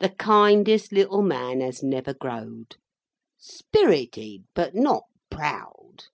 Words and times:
The 0.00 0.10
kindest 0.10 0.92
little 0.92 1.22
man 1.22 1.62
as 1.62 1.82
never 1.82 2.12
growed! 2.12 2.76
Spirited, 3.38 4.44
but 4.54 4.74
not 4.74 5.04
proud. 5.30 6.08